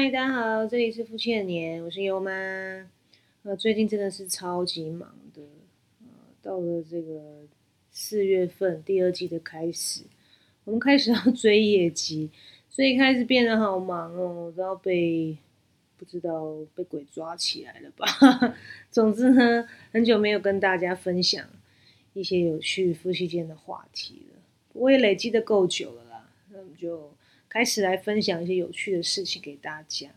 [0.00, 2.30] 嗨，大家好，这里是夫妻的年，我是优妈。
[3.42, 5.42] 呃，最近真的是超级忙的，
[6.02, 6.06] 呃，
[6.40, 7.40] 到了这个
[7.90, 10.02] 四月份第二季的开始，
[10.62, 12.30] 我们开始要追业绩，
[12.70, 15.36] 所以开始变得好忙哦，都要被
[15.96, 18.54] 不知道被鬼抓起来了吧？
[18.92, 21.44] 总之呢，很久没有跟大家分享
[22.12, 24.40] 一些有趣夫妻间的话题了，
[24.74, 27.12] 我也累积的够久了啦，那我们就。
[27.48, 30.10] 开始来分享一些有趣的事情给大家。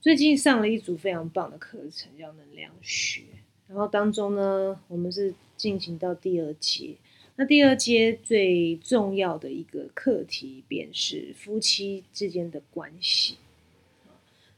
[0.00, 3.24] 最近上了一组非常棒的课程，叫能量学。
[3.66, 6.96] 然后当中呢，我们是进行到第二阶。
[7.36, 13.36] 那第二阶最重要的一个课题，便是夫妻之间的关系。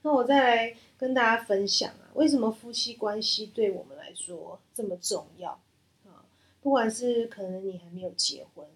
[0.02, 5.61] 那我再来跟大家分享啊，为什么夫妻关系对我们来说这么重要
[6.05, 6.25] 啊？
[6.61, 8.66] 不管是可能你还没有结婚，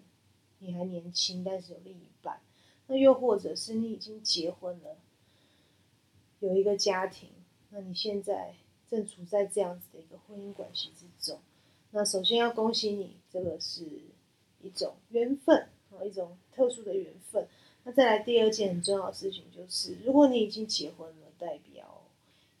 [0.59, 2.39] 你还年轻，但是有另一半。
[2.87, 4.97] 那又或者是你已经结婚了，
[6.39, 7.29] 有一个家庭，
[7.69, 8.55] 那你现在
[8.89, 11.39] 正处在这样子的一个婚姻关系之中。
[11.91, 13.85] 那首先要恭喜你，这个是
[14.61, 17.47] 一种缘分啊，一种特殊的缘分。
[17.83, 22.03] 那再来第二件很重要的事情就是，如果你已经结婚了，代表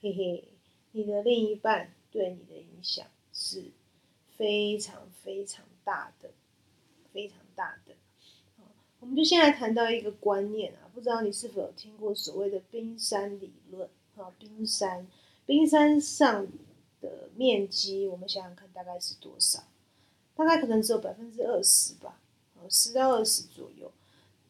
[0.01, 0.43] 嘿嘿，
[0.91, 3.65] 你的另一半对你的影响是
[4.35, 6.31] 非常非常大的，
[7.11, 7.93] 非常大的。
[9.07, 14.33] 我们就先来谈到一个观念啊，不知道你是否有听过所谓的冰山理论啊？
[14.37, 15.07] 冰山，
[15.45, 16.45] 冰山上
[16.99, 19.63] 的面积，我们想想看，大概是多少？
[20.35, 22.19] 大概可能只有百分之二十吧，
[22.69, 23.89] 十到二十左右。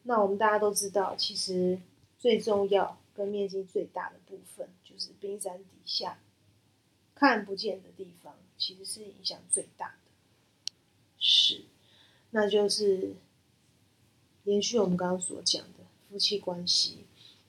[0.02, 1.78] 那我们大家都知道，其实
[2.18, 6.18] 最重要跟面积最大的部分，就是冰山底下
[7.14, 10.72] 看不见的地方，其实是影响最大的，
[11.20, 11.62] 是，
[12.30, 13.14] 那就是。
[14.48, 17.00] 延续我们刚刚所讲的夫妻关系，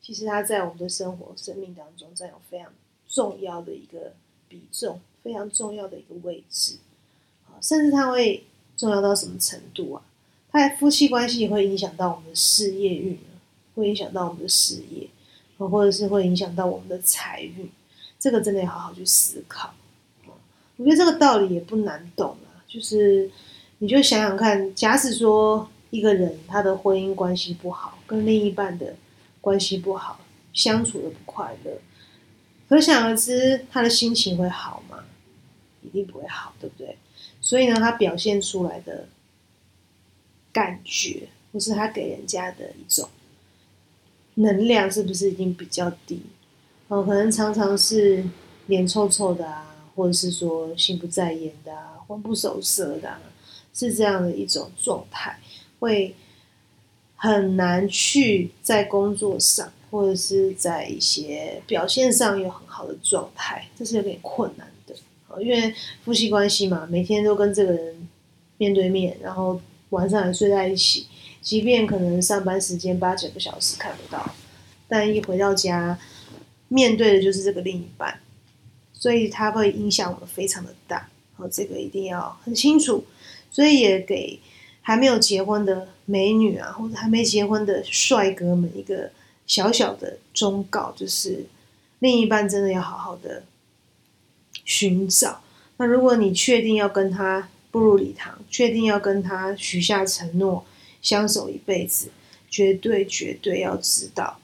[0.02, 2.74] 其实它在我们的生活、生命当中占有非常
[3.08, 4.12] 重要的一个
[4.50, 6.76] 比重，非常重要的一个位置。
[7.62, 8.44] 甚至它会
[8.76, 10.04] 重要到什么程度啊？
[10.52, 13.18] 它的夫妻关系也会影响到我们的事业运，
[13.76, 15.08] 会影响到我们的事业，
[15.58, 17.72] 或者是会影响到我们的财运。
[18.20, 19.74] 这个真的要好好去思考。
[20.76, 23.32] 我觉得这个道理也不难懂啊，就是
[23.78, 25.70] 你就想想看，假使说。
[25.90, 28.96] 一个人他的婚姻关系不好，跟另一半的
[29.42, 30.20] 关系不好，
[30.54, 31.80] 相处的不快乐，
[32.68, 35.04] 可想而知他的心情会好吗？
[35.82, 36.98] 一定不会好，对不对？
[37.42, 39.08] 所以呢，他表现出来的
[40.52, 43.10] 感觉，或是他给人家的一种
[44.36, 46.22] 能量，是不是已经比较低？
[46.90, 48.24] 哦，可能常常是
[48.68, 53.18] 脸臭臭的啊，或者是说心不在焉的啊，魂不守舍的，
[53.74, 55.40] 是这样的一种状态。
[55.80, 56.16] 会
[57.16, 64.96] 很难去在工作上，或者是在一些表现上有很好的状态，这是有点困难的。
[65.42, 65.74] 因为
[66.04, 68.08] 夫妻关系嘛，每天都跟这个人
[68.58, 71.08] 面对面，然后晚上也睡在一起，
[71.42, 74.34] 即便可能上班时间八九个小时看不到，
[74.88, 76.00] 但一回到家，
[76.68, 78.20] 面对的就是这个另一半，
[78.94, 81.10] 所以它会影响我们非常的大。
[81.36, 83.06] 好，这个一定要很清楚，
[83.52, 84.40] 所以也给。
[84.90, 89.12] 还没有结婚的美女啊，或者还没结婚的帅哥们，一个
[89.46, 91.46] 小小的忠告就是，
[92.00, 93.44] 另一半真的要好好的
[94.66, 95.42] 寻找。
[95.78, 100.66] 那如果你确定要跟他步入礼堂，确定要跟他许下承诺，
[101.04, 102.08] 相守一辈子，
[102.50, 104.40] 绝对绝对要知道，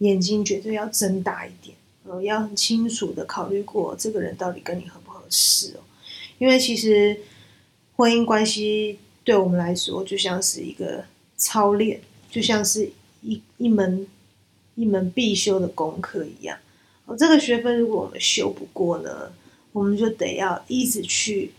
[0.00, 5.80] 眼睛绝对要睁大一点，呃，要很清楚的考虑过这个人到底跟你合不合适哦。
[6.36, 7.20] 因为其实
[7.96, 8.98] 婚姻关系。
[9.28, 11.04] 对我们来说，就像是一个
[11.36, 12.00] 操练，
[12.30, 12.90] 就像是
[13.20, 14.06] 一一门
[14.74, 16.56] 一门必修的功课一样。
[17.04, 19.30] 哦，这个学分如果我们修不过呢，
[19.72, 21.52] 我们就得要一直去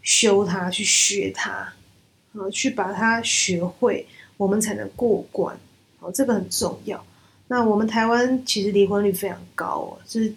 [0.00, 1.72] 修它，去学它，
[2.52, 4.06] 去把它学会，
[4.36, 5.58] 我们才能过关。
[5.98, 7.04] 哦，这个很重要。
[7.48, 10.32] 那我们台湾其实离婚率非常高哦，是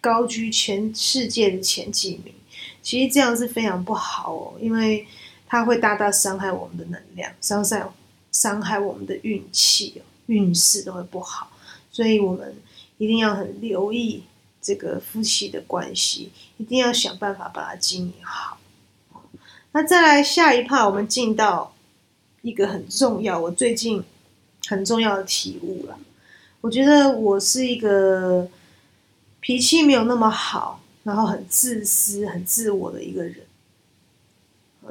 [0.00, 2.32] 高居全世界的前几名。
[2.82, 5.06] 其实这样是非常不好哦，因为。
[5.52, 7.86] 它会大大伤害我们的能量，伤害
[8.30, 11.50] 伤害我们的运气运势都会不好，
[11.90, 12.56] 所以我们
[12.96, 14.22] 一定要很留意
[14.62, 18.56] 这个夫妻的关系，一定要想办法把它经营好。
[19.72, 21.74] 那再来下一趴，我们进到
[22.40, 24.02] 一个很重要，我最近
[24.68, 25.98] 很重要的体悟了。
[26.62, 28.48] 我觉得我是一个
[29.40, 33.36] 脾气没有那么好，然后很自私、很自我的一个人。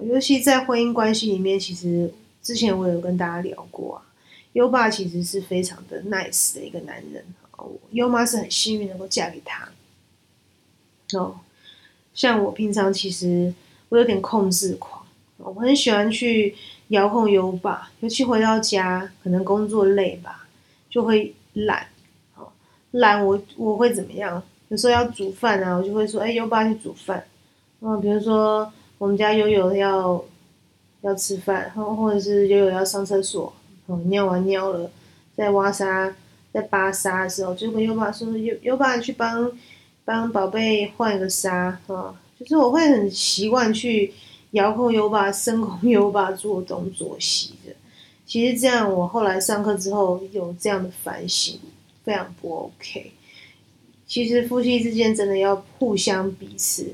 [0.01, 4.01] 尤其在婚姻关系里面，其实之前我有跟大家聊过啊，
[4.53, 7.23] 优爸其实是非常的 nice 的一个男人，
[7.91, 9.69] 优妈是很幸运能够嫁给他。
[11.17, 11.39] 哦，
[12.13, 13.53] 像我平常其实
[13.89, 15.05] 我有点控制狂，
[15.37, 16.55] 我很喜欢去
[16.87, 20.47] 遥控优爸，尤其回到家可能工作累吧，
[20.89, 21.87] 就会懒。
[22.91, 24.43] 懒我我会怎么样？
[24.67, 27.23] 有时候要煮饭啊，我就会说，哎，优爸去煮饭。
[27.79, 28.69] 嗯，比如说
[29.01, 30.23] 我们家悠悠要
[31.01, 33.51] 要吃饭，然后或者是悠悠要上厕所，
[33.87, 34.91] 嗯，尿完尿了，
[35.35, 36.15] 在挖沙
[36.53, 39.51] 在扒沙的时候，就跟优爸说，优优爸去帮
[40.05, 44.13] 帮宝贝换一个沙，啊，就是我会很习惯去
[44.51, 47.73] 遥控优爸、声控优爸做东做西的。
[48.27, 51.59] 其实这样，我后来上课之后有这样的反省，
[52.03, 53.11] 非常不 OK。
[54.05, 56.93] 其实夫妻之间真的要互相彼此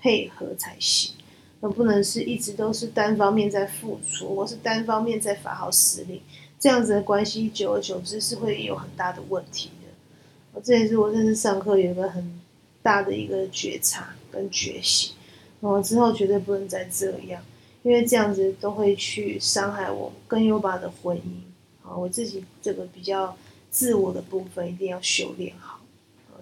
[0.00, 1.14] 配合才行，
[1.60, 6.20] 而不能是一直都是单方面在付出，或是单方面在发号施令，
[6.58, 10.60] 这样子的关系久而久之是会有很大的问题的。
[10.62, 12.40] 这也是我这次上课有一个很
[12.82, 15.12] 大的一个觉察跟觉醒，
[15.60, 17.42] 我之后绝对不能再这样，
[17.82, 21.96] 因为这样子都会去伤害我跟优巴的婚姻啊！
[21.96, 23.36] 我自己这个比较
[23.70, 25.80] 自我的部分一定要修炼好。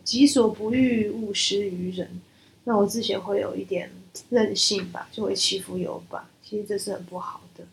[0.05, 2.09] 己所不欲，勿施于人。
[2.69, 3.91] 那我之前会有一点
[4.29, 6.29] 任性吧，就会欺负友吧。
[6.45, 7.65] 其实这是很不好的。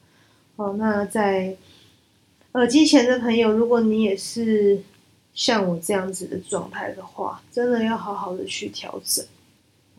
[0.56, 1.56] 哦，那在
[2.54, 4.82] 耳机前的朋友，如果你也是
[5.34, 9.26] 像我这样子的状态的话，真的要好好的去调整。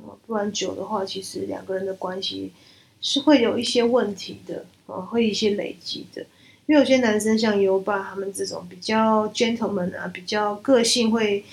[0.04, 2.52] 哦，不然久的话，其实两个人的关系
[3.00, 4.64] 是会有一些问题的。
[4.86, 6.24] 哦，会一些累积的。
[6.66, 11.44] 因为有些男生像优爸他们这种比较 gentleman 啊，比较个性会。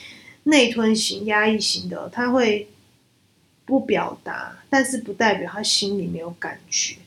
[0.45, 2.67] 内吞型、压抑型的，他会
[3.71, 6.97] 不表达，但是不代表他心里没有感觉。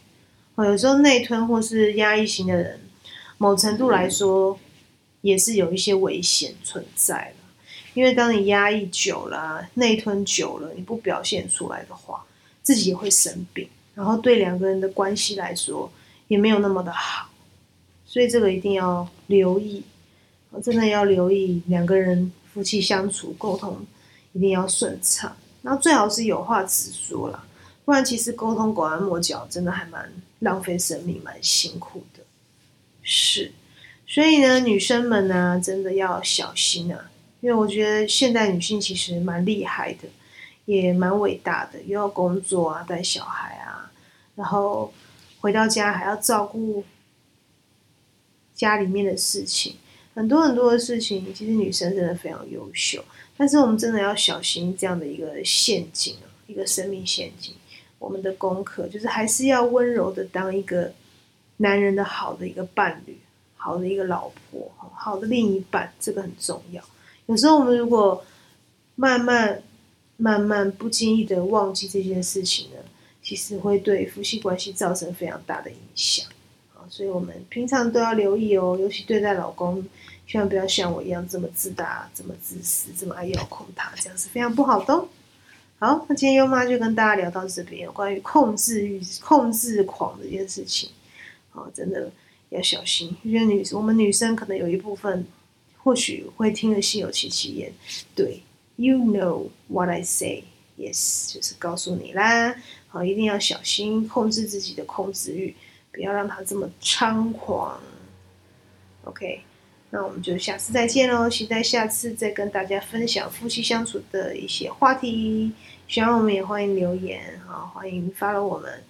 [0.54, 2.80] 哦，有时候内吞或是压抑型的人，
[3.36, 4.58] 某程度来说
[5.20, 7.66] 也是有一些危险存在的。
[7.92, 12.24] 因为当你压抑久了、内吞久了，你不表现出来的话，
[12.62, 15.92] 自己也会生病，然后对两个人的关系来说
[16.28, 17.28] 也没有那么的好。
[18.06, 19.82] 所以这个一定要留意，
[20.62, 22.32] 真的要留意两个人。
[22.54, 23.84] 夫妻相处沟通
[24.32, 27.42] 一定要顺畅，然后最好是有话直说啦，
[27.86, 32.22] 不然其实沟通拐弯抹角真的还蛮浪费生命，蛮辛苦的。
[33.02, 33.50] 是，
[34.06, 40.00] 所以呢，女生们呢真的要小心啊，因为我觉得现代女性其实蛮厉害的，
[40.66, 43.90] 也蛮伟大的，又要工作啊，带小孩啊，
[44.34, 44.92] 然后
[45.40, 46.84] 回到家还要照顾
[48.54, 49.76] 家里面的事情。
[50.14, 53.04] 很多很多的事情，其实女生真的非常优秀，
[53.36, 57.52] 但是我们真的要小心这样的一个陷阱啊，一个生命陷阱。
[57.98, 60.92] 我们的功课就是还是要温柔的当一个
[61.56, 63.18] 男人的好的一个伴侣，
[63.56, 66.84] 好的一个老婆，好的另一半，这个很重要。
[67.26, 68.24] 有时候我们如果
[68.94, 69.62] 慢慢
[70.18, 72.76] 慢慢不经意的忘记这件事情呢，
[73.22, 76.26] 其实会对夫妻关系造成非常大的影响。
[76.88, 79.84] 所以我们平常都要留意哦，尤其对待老公，
[80.26, 85.06] 千万不要像我一样这么自大、这么自私、这么爱遥控他，这样是非常不好的。
[85.78, 90.90] 好，那今天优妈就跟大家聊到这边，有关于控制欲、控制狂这件事情，
[91.50, 92.10] 好，真的
[92.50, 93.14] 要小心。
[93.22, 95.26] 因为女我们女生可能有一部分
[95.82, 97.72] 或许会听得心有戚戚焉。
[98.14, 98.40] 对
[98.76, 100.44] ，You know what I say?
[100.78, 102.54] Yes，就是告诉你啦。
[102.88, 105.54] 好，一定要小心控制自己的控制欲。
[105.94, 107.80] 不要让他这么猖狂
[109.04, 109.40] ，OK，
[109.90, 111.30] 那我们就下次再见喽！
[111.30, 115.52] 期待下次再跟大家分享夫妻相处的一些话题。
[115.86, 118.82] 喜欢我们也欢迎留言，好，欢迎 follow 我们。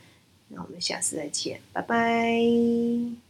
[0.48, 3.23] 那我们下次再见，拜拜。